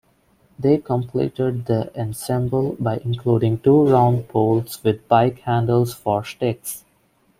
They 0.57 0.79
completed 0.79 1.67
the 1.67 1.91
ensemble 1.95 2.75
by 2.79 2.97
including 3.05 3.59
two 3.59 3.85
round 3.85 4.29
poles 4.29 4.83
with 4.83 5.07
bike 5.07 5.41
handles 5.41 5.93
for 5.93 6.25
sticks. 6.25 6.83